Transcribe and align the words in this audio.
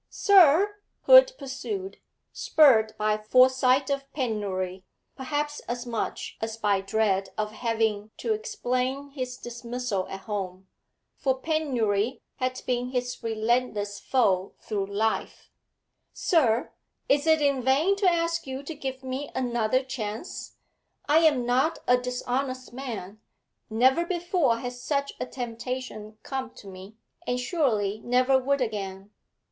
'Sir,' 0.09 0.77
Hood 1.03 1.33
pursued, 1.37 1.97
spurred 2.33 2.95
by 2.97 3.17
foresight 3.19 3.91
of 3.91 4.11
penury 4.13 4.83
perhaps 5.15 5.59
as 5.67 5.85
much 5.85 6.39
as 6.41 6.57
by 6.57 6.81
dread 6.81 7.29
of 7.37 7.51
having 7.51 8.09
to 8.17 8.33
explain 8.33 9.11
his 9.11 9.37
dismissal 9.37 10.07
at 10.07 10.21
home, 10.21 10.67
for 11.17 11.37
penury 11.39 12.19
had 12.37 12.63
been 12.65 12.89
his 12.89 13.21
relentless 13.21 13.99
foe 13.99 14.55
through 14.59 14.87
life 14.87 15.51
Sir, 16.13 16.71
is 17.07 17.27
it 17.27 17.39
in 17.39 17.61
vain 17.61 17.95
to 17.97 18.09
ask 18.11 18.47
you 18.47 18.63
to 18.63 18.73
give 18.73 19.03
me 19.03 19.29
another 19.35 19.83
chance? 19.83 20.55
I 21.07 21.19
am 21.19 21.45
not 21.45 21.77
a 21.85 21.95
dishonest 21.95 22.73
man; 22.73 23.21
never 23.69 24.03
before 24.03 24.57
has 24.57 24.81
such 24.81 25.13
a 25.19 25.27
temptation 25.27 26.17
come 26.23 26.49
to 26.55 26.65
me, 26.65 26.95
and 27.27 27.39
surely 27.39 27.99
never 28.03 28.35
would 28.39 28.61
again. 28.61 29.11